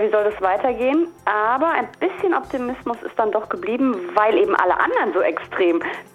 wie 0.00 0.10
soll 0.10 0.24
das 0.24 0.40
weitergehen? 0.40 1.06
Aber 1.24 1.70
ein 1.70 1.86
bisschen 2.00 2.34
Optimismus 2.34 2.96
ist 3.02 3.16
dann 3.16 3.30
doch 3.30 3.48
geblieben, 3.48 3.94
weil 4.14 4.36
eben 4.38 4.56
alle 4.56 4.76
anderen 4.80 5.12
so 5.12 5.20
extrem 5.20 5.57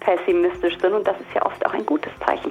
pessimistisch 0.00 0.78
sind 0.80 0.92
und 0.92 1.06
das 1.06 1.16
ist 1.16 1.34
ja 1.34 1.44
oft 1.44 1.64
auch 1.66 1.74
ein 1.74 1.86
gutes 1.86 2.12
Zeichen. 2.26 2.50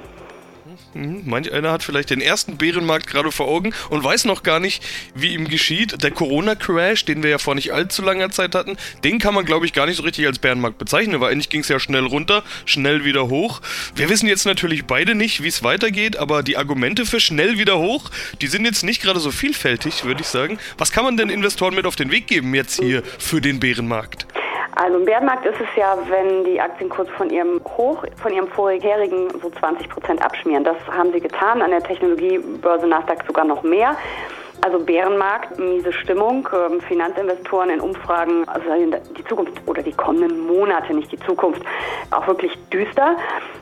Mhm. 0.94 1.22
Manch 1.24 1.52
einer 1.52 1.72
hat 1.72 1.82
vielleicht 1.82 2.10
den 2.10 2.20
ersten 2.20 2.56
Bärenmarkt 2.56 3.06
gerade 3.06 3.32
vor 3.32 3.48
Augen 3.48 3.72
und 3.90 4.04
weiß 4.04 4.24
noch 4.24 4.42
gar 4.42 4.60
nicht, 4.60 4.82
wie 5.14 5.34
ihm 5.34 5.48
geschieht. 5.48 6.02
Der 6.02 6.10
Corona-Crash, 6.10 7.04
den 7.04 7.22
wir 7.22 7.30
ja 7.30 7.38
vor 7.38 7.54
nicht 7.54 7.72
allzu 7.72 8.02
langer 8.02 8.30
Zeit 8.30 8.54
hatten, 8.54 8.76
den 9.02 9.18
kann 9.18 9.34
man, 9.34 9.44
glaube 9.44 9.66
ich, 9.66 9.72
gar 9.72 9.86
nicht 9.86 9.96
so 9.96 10.02
richtig 10.02 10.26
als 10.26 10.38
Bärenmarkt 10.38 10.78
bezeichnen, 10.78 11.20
weil 11.20 11.32
eigentlich 11.32 11.48
ging 11.48 11.60
es 11.60 11.68
ja 11.68 11.78
schnell 11.78 12.06
runter, 12.06 12.42
schnell 12.64 13.04
wieder 13.04 13.28
hoch. 13.28 13.60
Wir 13.94 14.08
wissen 14.08 14.28
jetzt 14.28 14.46
natürlich 14.46 14.86
beide 14.86 15.14
nicht, 15.14 15.42
wie 15.42 15.48
es 15.48 15.62
weitergeht, 15.62 16.16
aber 16.16 16.42
die 16.42 16.56
Argumente 16.56 17.06
für 17.06 17.20
schnell 17.20 17.58
wieder 17.58 17.78
hoch, 17.78 18.10
die 18.40 18.46
sind 18.46 18.64
jetzt 18.64 18.84
nicht 18.84 19.02
gerade 19.02 19.20
so 19.20 19.30
vielfältig, 19.30 20.04
würde 20.04 20.22
ich 20.22 20.28
sagen. 20.28 20.58
Was 20.78 20.92
kann 20.92 21.04
man 21.04 21.16
denn 21.16 21.30
Investoren 21.30 21.74
mit 21.74 21.86
auf 21.86 21.96
den 21.96 22.10
Weg 22.10 22.26
geben 22.26 22.54
jetzt 22.54 22.80
hier 22.80 23.02
für 23.18 23.40
den 23.40 23.60
Bärenmarkt? 23.60 24.26
Also 24.76 24.98
im 24.98 25.04
Bärenmarkt 25.04 25.46
ist 25.46 25.60
es 25.60 25.68
ja, 25.76 25.96
wenn 26.08 26.44
die 26.44 26.60
Aktien 26.60 26.88
kurz 26.88 27.08
von 27.10 27.30
ihrem 27.30 27.60
Hoch, 27.76 28.04
von 28.16 28.32
ihrem 28.32 28.48
vorherigen 28.48 29.30
so 29.40 29.50
20 29.50 29.88
Prozent 29.88 30.22
abschmieren. 30.22 30.64
Das 30.64 30.76
haben 30.90 31.12
sie 31.12 31.20
getan, 31.20 31.62
an 31.62 31.70
der 31.70 31.82
Technologiebörse 31.82 32.86
Nasdaq 32.86 33.24
sogar 33.26 33.44
noch 33.44 33.62
mehr. 33.62 33.96
Also 34.64 34.78
Bärenmarkt, 34.78 35.58
miese 35.58 35.92
Stimmung, 35.92 36.48
ähm, 36.50 36.80
Finanzinvestoren 36.80 37.68
in 37.68 37.80
Umfragen, 37.80 38.48
also 38.48 38.66
die 39.14 39.24
Zukunft 39.26 39.60
oder 39.66 39.82
die 39.82 39.92
kommenden 39.92 40.46
Monate, 40.46 40.94
nicht 40.94 41.12
die 41.12 41.18
Zukunft, 41.18 41.60
auch 42.10 42.26
wirklich 42.26 42.56
düster. 42.72 43.14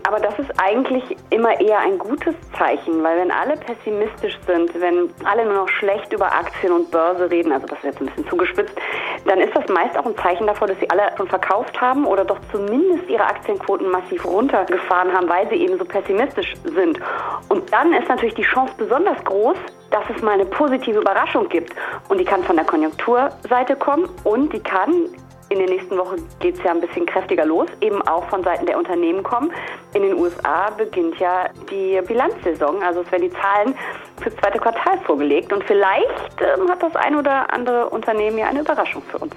Aber 0.06 0.20
das 0.20 0.38
ist 0.38 0.52
eigentlich 0.62 1.02
immer 1.30 1.60
eher 1.60 1.80
ein 1.80 1.98
gutes 1.98 2.36
Zeichen, 2.56 3.02
weil 3.02 3.18
wenn 3.18 3.32
alle 3.32 3.56
pessimistisch 3.56 4.38
sind, 4.46 4.80
wenn 4.80 5.10
alle 5.24 5.44
nur 5.44 5.54
noch 5.54 5.68
schlecht 5.68 6.12
über 6.12 6.26
Aktien 6.26 6.72
und 6.72 6.92
Börse 6.92 7.28
reden, 7.28 7.50
also 7.50 7.66
das 7.66 7.78
ist 7.78 7.84
jetzt 7.84 8.00
ein 8.00 8.06
bisschen 8.06 8.28
zugespitzt, 8.28 8.80
dann 9.26 9.40
ist 9.40 9.56
das 9.56 9.66
meist 9.70 9.98
auch 9.98 10.06
ein 10.06 10.16
Zeichen 10.18 10.46
davor, 10.46 10.68
dass 10.68 10.78
sie 10.78 10.88
alle 10.88 11.10
schon 11.16 11.26
verkauft 11.26 11.80
haben 11.80 12.06
oder 12.06 12.24
doch 12.24 12.38
zumindest 12.52 13.08
ihre 13.08 13.24
Aktienquoten 13.24 13.90
massiv 13.90 14.24
runtergefahren 14.24 15.12
haben, 15.12 15.28
weil 15.28 15.48
sie 15.48 15.56
eben 15.56 15.78
so 15.78 15.84
pessimistisch 15.84 16.54
sind. 16.62 17.00
Und 17.48 17.72
dann 17.72 17.92
ist 17.92 18.08
natürlich 18.08 18.36
die 18.36 18.42
Chance 18.42 18.74
besonders 18.78 19.22
groß, 19.24 19.56
dass 19.92 20.04
es 20.14 20.22
mal 20.22 20.32
eine 20.32 20.46
positive 20.46 21.00
Überraschung 21.00 21.48
gibt. 21.48 21.74
Und 22.08 22.18
die 22.18 22.24
kann 22.24 22.42
von 22.42 22.56
der 22.56 22.64
Konjunkturseite 22.64 23.76
kommen 23.76 24.08
und 24.24 24.52
die 24.52 24.60
kann 24.60 25.08
in 25.52 25.58
der 25.58 25.68
nächsten 25.68 25.98
Woche 25.98 26.16
geht 26.40 26.56
es 26.56 26.64
ja 26.64 26.70
ein 26.70 26.80
bisschen 26.80 27.04
kräftiger 27.04 27.44
los, 27.44 27.68
eben 27.82 28.00
auch 28.02 28.26
von 28.30 28.42
Seiten 28.42 28.64
der 28.64 28.78
Unternehmen 28.78 29.22
kommen. 29.22 29.52
In 29.92 30.02
den 30.02 30.14
USA 30.14 30.70
beginnt 30.70 31.18
ja 31.18 31.50
die 31.70 32.00
Bilanzsaison, 32.06 32.82
also 32.82 33.02
es 33.02 33.12
werden 33.12 33.28
die 33.28 33.32
Zahlen 33.32 33.74
fürs 34.22 34.34
zweite 34.36 34.58
Quartal 34.58 34.98
vorgelegt 35.04 35.52
und 35.52 35.62
vielleicht 35.64 36.40
ähm, 36.40 36.70
hat 36.70 36.82
das 36.82 36.96
ein 36.96 37.16
oder 37.16 37.52
andere 37.52 37.90
Unternehmen 37.90 38.38
ja 38.38 38.46
eine 38.46 38.60
Überraschung 38.60 39.02
für 39.10 39.18
uns. 39.18 39.34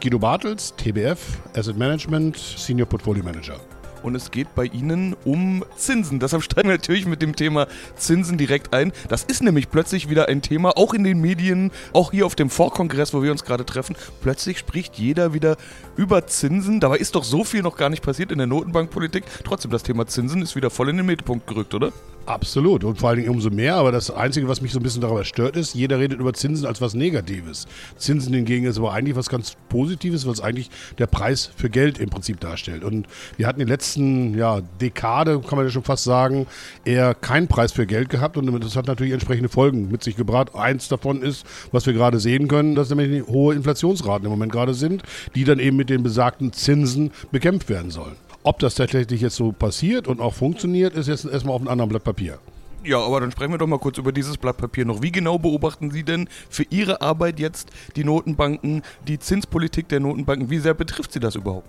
Guido 0.00 0.20
Bartels, 0.20 0.72
TBF, 0.76 1.18
Asset 1.56 1.76
Management, 1.76 2.36
Senior 2.36 2.86
Portfolio 2.86 3.24
Manager 3.24 3.56
und 4.02 4.14
es 4.14 4.30
geht 4.30 4.54
bei 4.54 4.64
Ihnen 4.64 5.16
um 5.24 5.64
Zinsen. 5.76 6.20
Deshalb 6.20 6.42
steigen 6.42 6.68
wir 6.68 6.76
natürlich 6.76 7.06
mit 7.06 7.22
dem 7.22 7.36
Thema 7.36 7.66
Zinsen 7.96 8.38
direkt 8.38 8.72
ein. 8.74 8.92
Das 9.08 9.24
ist 9.24 9.42
nämlich 9.42 9.70
plötzlich 9.70 10.08
wieder 10.08 10.28
ein 10.28 10.42
Thema, 10.42 10.76
auch 10.76 10.94
in 10.94 11.04
den 11.04 11.20
Medien, 11.20 11.70
auch 11.92 12.10
hier 12.10 12.26
auf 12.26 12.34
dem 12.34 12.50
Vorkongress, 12.50 13.14
wo 13.14 13.22
wir 13.22 13.32
uns 13.32 13.44
gerade 13.44 13.64
treffen. 13.64 13.96
Plötzlich 14.20 14.58
spricht 14.58 14.96
jeder 14.96 15.34
wieder 15.34 15.56
über 15.96 16.26
Zinsen. 16.26 16.80
Dabei 16.80 16.98
ist 16.98 17.14
doch 17.14 17.24
so 17.24 17.44
viel 17.44 17.62
noch 17.62 17.76
gar 17.76 17.88
nicht 17.88 18.02
passiert 18.02 18.32
in 18.32 18.38
der 18.38 18.46
Notenbankpolitik. 18.46 19.24
Trotzdem, 19.44 19.70
das 19.70 19.82
Thema 19.82 20.06
Zinsen 20.06 20.42
ist 20.42 20.56
wieder 20.56 20.70
voll 20.70 20.88
in 20.88 20.96
den 20.96 21.06
Mittelpunkt 21.06 21.46
gerückt, 21.46 21.74
oder? 21.74 21.92
Absolut. 22.28 22.84
Und 22.84 22.98
vor 22.98 23.08
allen 23.08 23.20
Dingen 23.20 23.30
umso 23.30 23.48
mehr. 23.48 23.76
Aber 23.76 23.90
das 23.90 24.10
Einzige, 24.10 24.48
was 24.48 24.60
mich 24.60 24.72
so 24.72 24.78
ein 24.78 24.82
bisschen 24.82 25.00
darüber 25.00 25.24
stört, 25.24 25.56
ist, 25.56 25.74
jeder 25.74 25.98
redet 25.98 26.20
über 26.20 26.34
Zinsen 26.34 26.66
als 26.66 26.82
was 26.82 26.92
Negatives. 26.92 27.66
Zinsen 27.96 28.34
hingegen 28.34 28.66
ist 28.66 28.76
aber 28.76 28.92
eigentlich 28.92 29.16
was 29.16 29.30
ganz 29.30 29.56
Positives, 29.70 30.26
was 30.26 30.42
eigentlich 30.42 30.68
der 30.98 31.06
Preis 31.06 31.50
für 31.56 31.70
Geld 31.70 31.96
im 31.96 32.10
Prinzip 32.10 32.38
darstellt. 32.38 32.84
Und 32.84 33.06
wir 33.38 33.46
hatten 33.46 33.62
in 33.62 33.66
den 33.66 33.72
letzten 33.72 34.36
ja, 34.36 34.60
Dekade, 34.78 35.40
kann 35.40 35.56
man 35.56 35.64
ja 35.64 35.70
schon 35.70 35.84
fast 35.84 36.04
sagen, 36.04 36.46
eher 36.84 37.14
keinen 37.14 37.48
Preis 37.48 37.72
für 37.72 37.86
Geld 37.86 38.10
gehabt. 38.10 38.36
Und 38.36 38.62
das 38.62 38.76
hat 38.76 38.88
natürlich 38.88 39.14
entsprechende 39.14 39.48
Folgen 39.48 39.90
mit 39.90 40.04
sich 40.04 40.14
gebracht. 40.14 40.54
Eins 40.54 40.88
davon 40.88 41.22
ist, 41.22 41.46
was 41.72 41.86
wir 41.86 41.94
gerade 41.94 42.20
sehen 42.20 42.46
können, 42.46 42.74
dass 42.74 42.90
nämlich 42.90 43.26
hohe 43.26 43.54
Inflationsraten 43.54 44.26
im 44.26 44.30
Moment 44.30 44.52
gerade 44.52 44.74
sind, 44.74 45.02
die 45.34 45.44
dann 45.44 45.58
eben 45.58 45.78
mit 45.78 45.88
den 45.88 46.02
besagten 46.02 46.52
Zinsen 46.52 47.10
bekämpft 47.32 47.70
werden 47.70 47.90
sollen. 47.90 48.16
Ob 48.42 48.58
das 48.60 48.76
tatsächlich 48.76 49.20
jetzt 49.20 49.36
so 49.36 49.52
passiert 49.52 50.08
und 50.08 50.20
auch 50.20 50.34
funktioniert, 50.34 50.94
ist 50.94 51.08
jetzt 51.08 51.24
erstmal 51.24 51.54
auf 51.54 51.60
einem 51.60 51.68
anderen 51.68 51.88
Blatt 51.90 52.04
Papier. 52.04 52.38
Ja, 52.84 53.00
aber 53.00 53.20
dann 53.20 53.32
sprechen 53.32 53.50
wir 53.50 53.58
doch 53.58 53.66
mal 53.66 53.78
kurz 53.78 53.98
über 53.98 54.12
dieses 54.12 54.38
Blatt 54.38 54.56
Papier 54.56 54.84
noch. 54.84 55.02
Wie 55.02 55.10
genau 55.10 55.38
beobachten 55.38 55.90
Sie 55.90 56.04
denn 56.04 56.28
für 56.48 56.62
Ihre 56.70 57.02
Arbeit 57.02 57.40
jetzt 57.40 57.70
die 57.96 58.04
Notenbanken, 58.04 58.82
die 59.06 59.18
Zinspolitik 59.18 59.88
der 59.88 60.00
Notenbanken? 60.00 60.48
Wie 60.48 60.58
sehr 60.58 60.74
betrifft 60.74 61.12
Sie 61.12 61.20
das 61.20 61.34
überhaupt? 61.34 61.68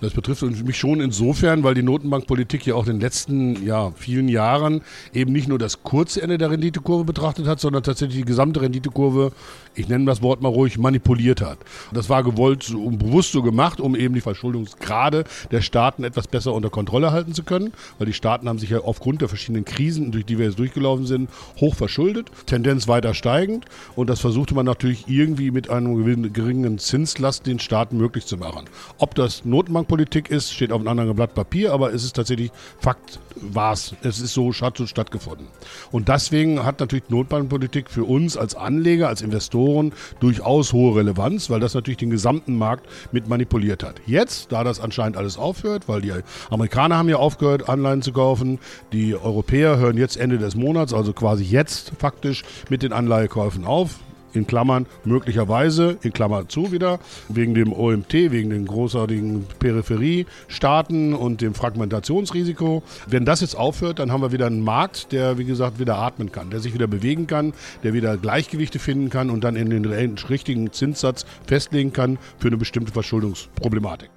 Das 0.00 0.12
betrifft 0.12 0.42
mich 0.42 0.78
schon 0.78 1.00
insofern, 1.00 1.62
weil 1.62 1.74
die 1.74 1.82
Notenbankpolitik 1.82 2.66
ja 2.66 2.74
auch 2.74 2.86
in 2.86 2.94
den 2.94 3.00
letzten 3.00 3.64
ja, 3.64 3.92
vielen 3.96 4.28
Jahren 4.28 4.82
eben 5.12 5.32
nicht 5.32 5.48
nur 5.48 5.58
das 5.58 5.82
kurze 5.82 6.20
Ende 6.20 6.36
der 6.36 6.50
Renditekurve 6.50 7.04
betrachtet 7.04 7.46
hat, 7.46 7.60
sondern 7.60 7.82
tatsächlich 7.82 8.18
die 8.18 8.24
gesamte 8.24 8.60
Renditekurve, 8.60 9.32
ich 9.74 9.88
nenne 9.88 10.04
das 10.04 10.20
Wort 10.20 10.42
mal 10.42 10.48
ruhig, 10.48 10.78
manipuliert 10.78 11.40
hat. 11.40 11.58
Das 11.92 12.08
war 12.08 12.22
gewollt 12.22 12.70
und 12.70 12.98
bewusst 12.98 13.32
so 13.32 13.42
gemacht, 13.42 13.80
um 13.80 13.96
eben 13.96 14.14
die 14.14 14.20
Verschuldungsgrade 14.20 15.24
der 15.50 15.62
Staaten 15.62 16.04
etwas 16.04 16.26
besser 16.26 16.52
unter 16.52 16.70
Kontrolle 16.70 17.12
halten 17.12 17.32
zu 17.32 17.42
können, 17.42 17.72
weil 17.98 18.06
die 18.06 18.12
Staaten 18.12 18.48
haben 18.48 18.58
sich 18.58 18.70
ja 18.70 18.80
aufgrund 18.80 19.20
der 19.20 19.28
verschiedenen 19.28 19.64
Krisen, 19.64 20.12
durch 20.12 20.24
die 20.24 20.38
wir 20.38 20.46
jetzt 20.46 20.58
durchgelaufen 20.58 21.06
sind, 21.06 21.30
hoch 21.60 21.74
verschuldet, 21.74 22.30
Tendenz 22.46 22.88
weiter 22.88 23.14
steigend 23.14 23.64
und 23.96 24.10
das 24.10 24.20
versuchte 24.20 24.54
man 24.54 24.66
natürlich 24.66 25.08
irgendwie 25.08 25.50
mit 25.50 25.70
einem 25.70 26.32
geringen 26.32 26.78
Zinslast 26.78 27.46
den 27.46 27.58
Staaten 27.58 27.96
möglich 27.96 28.26
zu 28.26 28.36
machen. 28.36 28.64
Ob 28.98 29.14
das 29.14 29.44
Notenbankpolitik 29.44 29.83
Politik 29.84 30.30
ist, 30.30 30.52
steht 30.52 30.72
auf 30.72 30.80
einem 30.80 30.88
anderen 30.88 31.14
Blatt 31.14 31.34
Papier, 31.34 31.72
aber 31.72 31.92
es 31.92 32.04
ist 32.04 32.16
tatsächlich 32.16 32.50
Fakt, 32.78 33.20
war 33.36 33.72
es. 33.72 33.94
Es 34.02 34.20
ist 34.20 34.34
so, 34.34 34.52
hat 34.52 34.76
so 34.76 34.86
stattgefunden. 34.86 35.46
Und 35.90 36.08
deswegen 36.08 36.64
hat 36.64 36.80
natürlich 36.80 37.08
Notbankpolitik 37.08 37.90
für 37.90 38.04
uns 38.04 38.36
als 38.36 38.54
Anleger, 38.54 39.08
als 39.08 39.22
Investoren 39.22 39.92
durchaus 40.20 40.72
hohe 40.72 40.96
Relevanz, 40.96 41.50
weil 41.50 41.60
das 41.60 41.74
natürlich 41.74 41.98
den 41.98 42.10
gesamten 42.10 42.56
Markt 42.56 42.86
mit 43.12 43.28
manipuliert 43.28 43.82
hat. 43.82 44.00
Jetzt, 44.06 44.52
da 44.52 44.64
das 44.64 44.80
anscheinend 44.80 45.16
alles 45.16 45.38
aufhört, 45.38 45.88
weil 45.88 46.00
die 46.00 46.12
Amerikaner 46.50 46.96
haben 46.96 47.08
ja 47.08 47.16
aufgehört, 47.16 47.68
Anleihen 47.68 48.02
zu 48.02 48.12
kaufen, 48.12 48.58
die 48.92 49.14
Europäer 49.14 49.78
hören 49.78 49.96
jetzt 49.96 50.16
Ende 50.16 50.38
des 50.38 50.54
Monats, 50.54 50.92
also 50.92 51.12
quasi 51.12 51.44
jetzt 51.44 51.92
faktisch 51.98 52.44
mit 52.68 52.82
den 52.82 52.92
Anleihekäufen 52.92 53.64
auf 53.64 54.03
in 54.34 54.46
Klammern 54.46 54.86
möglicherweise, 55.04 55.98
in 56.02 56.12
Klammern 56.12 56.48
zu 56.48 56.72
wieder, 56.72 56.98
wegen 57.28 57.54
dem 57.54 57.72
OMT, 57.72 58.12
wegen 58.12 58.50
den 58.50 58.66
großartigen 58.66 59.46
Peripheriestaaten 59.58 61.14
und 61.14 61.40
dem 61.40 61.54
Fragmentationsrisiko. 61.54 62.82
Wenn 63.06 63.24
das 63.24 63.40
jetzt 63.40 63.56
aufhört, 63.56 63.98
dann 63.98 64.12
haben 64.12 64.22
wir 64.22 64.32
wieder 64.32 64.46
einen 64.46 64.62
Markt, 64.62 65.12
der, 65.12 65.38
wie 65.38 65.44
gesagt, 65.44 65.78
wieder 65.78 65.98
atmen 65.98 66.32
kann, 66.32 66.50
der 66.50 66.60
sich 66.60 66.74
wieder 66.74 66.86
bewegen 66.86 67.26
kann, 67.26 67.52
der 67.82 67.92
wieder 67.92 68.16
Gleichgewichte 68.16 68.78
finden 68.78 69.10
kann 69.10 69.30
und 69.30 69.44
dann 69.44 69.56
in 69.56 69.70
den 69.70 69.84
richtigen 69.84 70.72
Zinssatz 70.72 71.24
festlegen 71.46 71.92
kann 71.92 72.18
für 72.38 72.48
eine 72.48 72.56
bestimmte 72.56 72.92
Verschuldungsproblematik. 72.92 74.10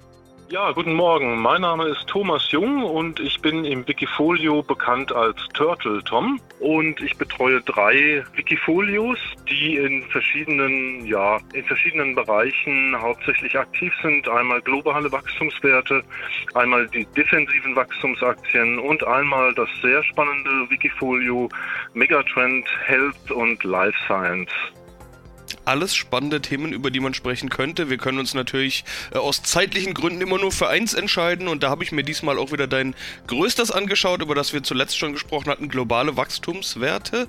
Ja, 0.50 0.72
guten 0.72 0.94
Morgen. 0.94 1.42
Mein 1.42 1.60
Name 1.60 1.88
ist 1.88 2.06
Thomas 2.06 2.50
Jung 2.52 2.82
und 2.82 3.20
ich 3.20 3.38
bin 3.42 3.66
im 3.66 3.86
Wikifolio 3.86 4.62
bekannt 4.62 5.12
als 5.12 5.36
Turtle 5.52 6.02
Tom. 6.04 6.40
Und 6.58 7.02
ich 7.02 7.18
betreue 7.18 7.60
drei 7.60 8.24
Wikifolios, 8.34 9.18
die 9.46 9.76
in 9.76 10.02
verschiedenen, 10.04 11.04
ja, 11.04 11.38
in 11.52 11.66
verschiedenen 11.66 12.14
Bereichen 12.14 12.96
hauptsächlich 12.98 13.58
aktiv 13.58 13.92
sind. 14.00 14.26
Einmal 14.26 14.62
globale 14.62 15.12
Wachstumswerte, 15.12 16.02
einmal 16.54 16.88
die 16.88 17.04
defensiven 17.14 17.76
Wachstumsaktien 17.76 18.78
und 18.78 19.06
einmal 19.06 19.52
das 19.52 19.68
sehr 19.82 20.02
spannende 20.02 20.50
Wikifolio 20.70 21.50
Megatrend 21.92 22.66
Health 22.86 23.30
und 23.32 23.62
Life 23.64 23.98
Science. 24.06 24.50
Alles 25.68 25.94
spannende 25.94 26.40
Themen, 26.40 26.72
über 26.72 26.90
die 26.90 26.98
man 26.98 27.12
sprechen 27.12 27.50
könnte. 27.50 27.90
Wir 27.90 27.98
können 27.98 28.18
uns 28.18 28.32
natürlich 28.32 28.84
äh, 29.12 29.18
aus 29.18 29.42
zeitlichen 29.42 29.92
Gründen 29.92 30.22
immer 30.22 30.38
nur 30.38 30.50
für 30.50 30.68
eins 30.68 30.94
entscheiden 30.94 31.46
und 31.46 31.62
da 31.62 31.68
habe 31.68 31.84
ich 31.84 31.92
mir 31.92 32.02
diesmal 32.02 32.38
auch 32.38 32.52
wieder 32.52 32.66
dein 32.66 32.94
größtes 33.26 33.70
angeschaut, 33.70 34.22
über 34.22 34.34
das 34.34 34.54
wir 34.54 34.62
zuletzt 34.62 34.96
schon 34.96 35.12
gesprochen 35.12 35.50
hatten, 35.50 35.68
globale 35.68 36.16
Wachstumswerte. 36.16 37.26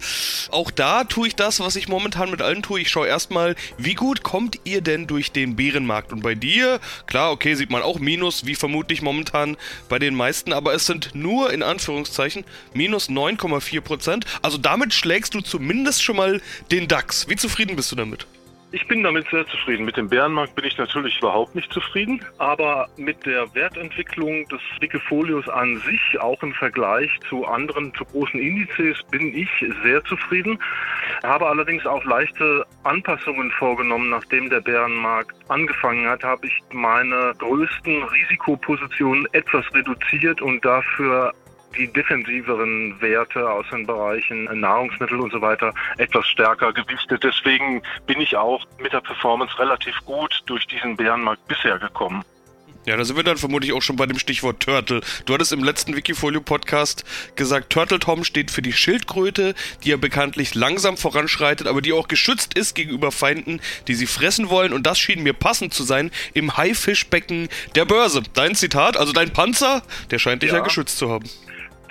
Auch 0.52 0.72
da 0.72 1.04
tue 1.04 1.28
ich 1.28 1.36
das, 1.36 1.60
was 1.60 1.76
ich 1.76 1.90
momentan 1.90 2.32
mit 2.32 2.42
allen 2.42 2.64
tue. 2.64 2.80
Ich 2.80 2.90
schaue 2.90 3.08
erstmal, 3.08 3.56
wie 3.78 3.94
gut 3.94 4.24
kommt 4.24 4.60
ihr 4.64 4.82
denn 4.82 5.06
durch 5.06 5.34
den 5.34 5.58
Bärenmarkt? 5.58 6.14
Und 6.14 6.24
bei 6.24 6.34
dir, 6.34 6.80
klar, 7.08 7.32
okay, 7.32 7.56
sieht 7.56 7.70
man 7.70 7.82
auch 7.82 8.00
Minus, 8.00 8.46
wie 8.46 8.56
vermutlich 8.56 9.02
momentan 9.02 9.58
bei 9.90 10.00
den 10.00 10.16
meisten, 10.16 10.54
aber 10.54 10.74
es 10.74 10.86
sind 10.86 11.14
nur 11.14 11.52
in 11.52 11.62
Anführungszeichen 11.62 12.46
minus 12.74 13.10
9,4 13.10 13.82
Prozent. 13.82 14.26
Also 14.42 14.58
damit 14.58 14.94
schlägst 14.94 15.34
du 15.34 15.42
zumindest 15.42 16.04
schon 16.04 16.16
mal 16.16 16.42
den 16.72 16.88
DAX. 16.88 17.28
Wie 17.28 17.36
zufrieden 17.36 17.76
bist 17.76 17.92
du 17.92 17.98
damit? 17.98 18.29
Ich 18.72 18.88
bin 18.88 19.02
damit 19.02 19.28
sehr 19.32 19.48
zufrieden. 19.48 19.84
Mit 19.86 19.98
dem 19.98 20.10
Bärenmarkt 20.10 20.54
bin 20.54 20.64
ich 20.66 20.78
natürlich 20.78 21.18
überhaupt 21.18 21.56
nicht 21.56 21.74
zufrieden, 21.74 22.24
aber 22.38 22.88
mit 22.98 23.26
der 23.26 23.52
Wertentwicklung 23.56 24.48
des 24.48 24.62
Wikifolios 24.80 25.50
an 25.50 25.78
sich, 25.78 26.20
auch 26.20 26.42
im 26.44 26.54
Vergleich 26.54 27.10
zu 27.28 27.46
anderen, 27.46 27.92
zu 27.96 28.06
großen 28.06 28.40
Indizes, 28.40 29.02
bin 29.10 29.36
ich 29.36 29.50
sehr 29.84 30.04
zufrieden. 30.04 30.60
Habe 31.24 31.48
allerdings 31.48 31.84
auch 31.88 32.04
leichte 32.04 32.64
Anpassungen 32.84 33.50
vorgenommen, 33.58 34.12
nachdem 34.12 34.52
der 34.52 34.62
Bärenmarkt 34.62 35.36
angefangen 35.50 36.08
hat, 36.08 36.24
habe 36.24 36.46
ich 36.46 36.54
meine 36.72 37.34
größten 37.40 38.04
Risikopositionen 38.04 39.28
etwas 39.32 39.66
reduziert 39.74 40.44
und 40.44 40.64
dafür 40.64 41.34
die 41.78 41.88
defensiveren 41.92 43.00
Werte 43.02 43.50
aus 43.50 43.66
den 43.72 43.86
Bereichen 43.86 44.46
Nahrungsmittel 44.60 45.20
und 45.20 45.32
so 45.32 45.42
weiter 45.42 45.74
etwas 45.98 46.28
stärker 46.28 46.74
gewichtet. 46.74 47.24
Deswegen 47.24 47.82
bin 48.06 48.20
ich 48.22 48.36
auch 48.36 48.66
mit 48.82 48.94
der 48.94 49.02
Performance 49.02 49.58
relativ 49.60 49.96
gut 50.06 50.42
durch 50.46 50.66
diesen 50.68 50.98
Bärenmarkt 50.98 51.48
bisher 51.48 51.78
gekommen. 51.80 52.24
Ja, 52.90 52.98
da 52.98 53.06
sind 53.06 53.18
wir 53.18 53.24
dann 53.24 53.38
vermutlich 53.38 53.72
auch 53.74 53.84
schon 53.84 53.98
bei 53.98 54.08
dem 54.08 54.18
Stichwort 54.18 54.62
Turtle. 54.62 55.02
Du 55.26 55.36
hattest 55.36 55.52
im 55.52 55.64
letzten 55.64 55.96
Wikifolio-Podcast 55.96 57.06
gesagt, 57.36 57.72
Turtle 57.72 58.00
Tom 58.00 58.24
steht 58.24 58.50
für 58.50 58.64
die 58.64 58.74
Schildkröte, 58.74 59.54
die 59.84 59.90
ja 59.90 59.98
bekanntlich 59.98 60.56
langsam 60.56 60.98
voranschreitet, 60.98 61.68
aber 61.68 61.84
die 61.84 61.94
auch 61.94 62.08
geschützt 62.08 62.56
ist 62.56 62.74
gegenüber 62.74 63.12
Feinden, 63.12 63.62
die 63.88 63.94
sie 63.94 64.08
fressen 64.08 64.50
wollen. 64.50 64.74
Und 64.74 64.88
das 64.88 64.98
schien 64.98 65.22
mir 65.22 65.34
passend 65.34 65.72
zu 65.72 65.84
sein 65.84 66.10
im 66.34 66.58
Haifischbecken 66.58 67.50
der 67.76 67.86
Börse. 67.86 68.24
Dein 68.34 68.56
Zitat, 68.56 68.98
also 68.98 69.14
dein 69.14 69.34
Panzer, 69.34 69.84
der 70.10 70.18
scheint 70.18 70.42
dich 70.42 70.50
ja, 70.50 70.58
ja 70.58 70.64
geschützt 70.64 70.98
zu 70.98 71.12
haben 71.12 71.30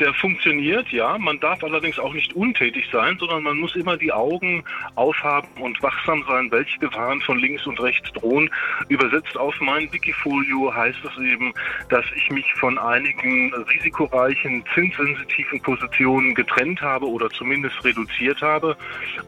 der 0.01 0.15
funktioniert, 0.15 0.89
ja. 0.91 1.19
Man 1.19 1.41
darf 1.41 1.63
allerdings 1.63 1.99
auch 1.99 2.13
nicht 2.13 2.33
untätig 2.35 2.89
sein, 2.93 3.17
sondern 3.19 3.43
man 3.43 3.59
muss 3.59 3.77
immer 3.77 3.97
die 3.97 4.13
Augen 4.13 4.65
aufhaben 4.95 5.49
und 5.61 5.83
wachsam 5.83 6.25
sein, 6.29 6.51
welche 6.51 6.79
Gefahren 6.79 7.21
von 7.23 7.39
links 7.39 7.67
und 7.67 7.81
rechts 7.81 8.13
drohen. 8.13 8.51
Übersetzt 8.89 9.37
auf 9.37 9.55
mein 9.61 9.93
Wikifolio 9.93 10.75
heißt 10.75 10.99
es 11.05 11.23
eben, 11.23 11.53
dass 11.89 12.05
ich 12.17 12.31
mich 12.31 12.53
von 12.55 12.79
einigen 12.79 13.53
risikoreichen, 13.55 14.65
zinssensitiven 14.75 15.61
Positionen 15.63 16.35
getrennt 16.35 16.81
habe 16.81 17.07
oder 17.07 17.29
zumindest 17.31 17.85
reduziert 17.85 18.41
habe 18.43 18.77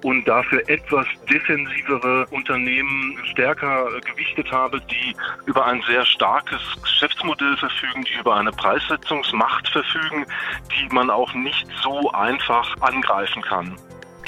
und 0.03 0.27
dafür 0.27 0.63
etwas 0.69 1.07
defensivere 1.29 2.27
Unternehmen 2.31 3.19
stärker 3.31 3.89
gewichtet 4.01 4.51
habe, 4.51 4.81
die 4.91 5.15
über 5.47 5.67
ein 5.67 5.83
sehr 5.83 6.05
starkes 6.05 6.61
Geschäftsmodell 6.83 7.57
verfügen, 7.57 8.05
die 8.05 8.21
über 8.21 8.37
eine 8.37 8.53
Preissetzungsmacht 8.53 9.69
verfügen, 9.69 10.27
die 10.69 10.95
man 10.95 11.11
auch 11.11 11.33
nicht 11.35 11.67
so 11.83 12.11
einfach 12.13 12.77
angreifen 12.81 13.43
kann. 13.43 13.77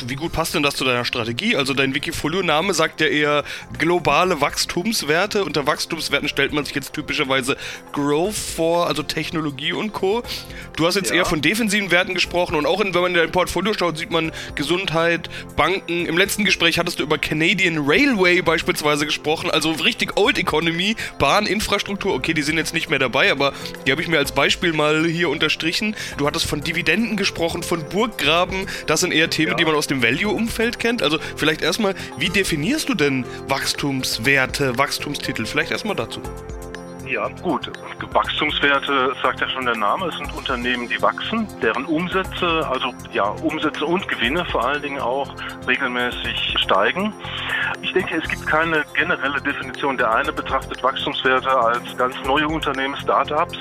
Wie 0.09 0.17
gut 0.17 0.33
passt 0.33 0.55
denn 0.55 0.63
das 0.63 0.75
zu 0.75 0.85
deiner 0.85 1.05
Strategie? 1.05 1.57
Also 1.57 1.75
dein 1.75 1.95
Wikifolio-Name 1.95 2.75
sagt 2.75 3.01
ja 3.01 3.07
eher 3.07 3.45
globale 3.79 4.41
Wachstumswerte. 4.41 5.45
Unter 5.45 5.67
Wachstumswerten 5.67 6.29
stellt 6.29 6.53
man 6.53 6.65
sich 6.65 6.75
jetzt 6.75 6.93
typischerweise 6.93 7.57
Growth 7.93 8.35
vor, 8.35 8.87
also 8.87 9.03
Technologie 9.03 9.73
und 9.73 9.93
Co. 9.93 10.23
Du 10.77 10.87
hast 10.87 10.95
jetzt 10.95 11.11
ja. 11.11 11.17
eher 11.17 11.25
von 11.25 11.41
defensiven 11.41 11.91
Werten 11.91 12.15
gesprochen 12.15 12.57
und 12.57 12.67
auch 12.67 12.81
in, 12.81 12.95
wenn 12.95 13.03
man 13.03 13.13
in 13.13 13.19
dein 13.19 13.33
Portfolio 13.33 13.75
schaut, 13.75 13.99
sieht 13.99 14.11
man 14.11 14.33
Gesundheit, 14.55 15.29
Banken. 15.57 16.07
Im 16.07 16.17
letzten 16.17 16.45
Gespräch 16.45 16.79
hattest 16.79 16.99
du 16.99 17.03
über 17.03 17.19
Canadian 17.19 17.79
Railway 17.87 18.43
beispielsweise 18.43 19.07
gesprochen, 19.07 19.51
also 19.51 19.73
richtig 19.73 20.17
Old 20.17 20.39
Economy, 20.39 20.97
Bahninfrastruktur. 21.19 22.15
Okay, 22.15 22.35
die 22.35 22.43
sind 22.43 22.57
jetzt 22.57 22.75
nicht 22.75 22.91
mehr 22.91 22.99
dabei, 22.99 23.31
aber 23.31 23.53
die 23.87 23.93
habe 23.93 24.03
ich 24.03 24.09
mir 24.09 24.19
als 24.19 24.33
Beispiel 24.33 24.73
mal 24.73 25.05
hier 25.07 25.29
unterstrichen. 25.29 25.95
Du 26.17 26.27
hattest 26.27 26.47
von 26.47 26.63
Dividenden 26.63 27.17
gesprochen, 27.17 27.63
von 27.63 27.85
Burggraben. 27.89 28.67
Das 28.87 29.01
sind 29.01 29.13
eher 29.13 29.31
Themen, 29.31 29.53
ja. 29.53 29.57
die 29.57 29.65
man 29.65 29.75
aus 29.75 29.87
dem 29.93 30.03
Value-Umfeld 30.03 30.79
kennt. 30.79 31.03
Also 31.03 31.19
vielleicht 31.37 31.63
erstmal, 31.63 31.95
wie 32.19 32.29
definierst 32.29 32.89
du 32.89 32.95
denn 32.95 33.25
Wachstumswerte, 33.49 34.79
Wachstumstitel? 34.79 35.47
Vielleicht 35.47 35.71
erstmal 35.71 35.97
dazu. 35.97 36.21
Ja, 37.07 37.29
gut. 37.43 37.71
Wachstumswerte 38.13 39.15
sagt 39.23 39.41
ja 39.41 39.49
schon 39.51 39.67
der 39.67 39.77
Name. 39.77 40.07
Es 40.07 40.17
sind 40.17 40.33
Unternehmen, 40.35 40.89
die 40.89 41.01
wachsen, 41.03 41.47
deren 41.61 41.85
Umsätze, 41.85 42.67
also 42.67 42.95
ja, 43.13 43.25
Umsätze 43.25 43.85
und 43.85 44.09
Gewinne 44.09 44.45
vor 44.47 44.65
allen 44.65 44.81
Dingen 44.81 44.99
auch 44.99 45.35
regelmäßig 45.67 46.55
steigen. 46.57 47.13
Ich 47.83 47.93
denke, 47.93 48.17
es 48.17 48.29
gibt 48.29 48.47
keine 48.47 48.85
generelle 48.95 49.41
Definition. 49.41 49.99
Der 49.99 50.15
eine 50.15 50.33
betrachtet 50.33 50.83
Wachstumswerte 50.83 51.51
als 51.51 51.97
ganz 51.97 52.15
neue 52.25 52.47
Unternehmen, 52.47 52.97
Startups, 52.97 53.59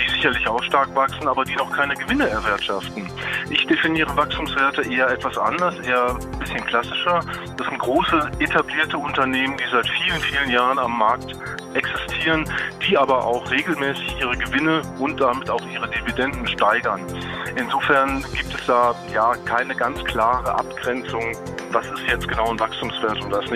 die 0.00 0.08
sicherlich 0.08 0.46
auch 0.46 0.62
stark 0.62 0.94
wachsen, 0.94 1.26
aber 1.28 1.44
die 1.44 1.54
noch 1.56 1.70
keine 1.72 1.94
Gewinne 1.94 2.28
erwirtschaften. 2.28 3.10
Ich 3.50 3.66
definiere 3.66 4.16
Wachstumswerte 4.16 4.82
eher 4.82 5.08
etwas 5.10 5.36
anders, 5.36 5.78
eher 5.80 6.16
ein 6.16 6.38
bisschen 6.38 6.64
klassischer. 6.66 7.20
Das 7.56 7.66
sind 7.66 7.78
große 7.78 8.30
etablierte 8.38 8.96
Unternehmen, 8.96 9.56
die 9.56 9.70
seit 9.70 9.88
vielen, 9.88 10.20
vielen 10.20 10.50
Jahren 10.50 10.78
am 10.78 10.96
Markt 10.98 11.32
existieren, 11.74 12.44
die 12.88 12.96
aber 12.96 13.24
auch 13.24 13.50
regelmäßig 13.50 14.16
ihre 14.20 14.36
Gewinne 14.36 14.82
und 14.98 15.20
damit 15.20 15.50
auch 15.50 15.62
ihre 15.72 15.88
Dividenden 15.88 16.46
steigern. 16.46 17.00
Insofern 17.56 18.24
gibt 18.32 18.54
es 18.54 18.66
da 18.66 18.94
ja 19.12 19.34
keine 19.44 19.74
ganz 19.74 20.02
klare 20.04 20.54
Abgrenzung, 20.54 21.36
was 21.72 21.86
ist 21.86 22.02
jetzt 22.08 22.28
genau 22.28 22.50
ein 22.50 22.58
Wachstumswert 22.58 23.22
und 23.24 23.32
was 23.32 23.50
nicht. 23.50 23.55